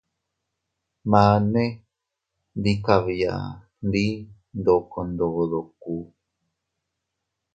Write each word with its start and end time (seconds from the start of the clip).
Mane 1.11 1.63
ndi 2.57 2.73
kabia 2.85 3.33
gndi 3.81 4.05
ndoko 4.59 4.97
ndodoko. 5.11 5.93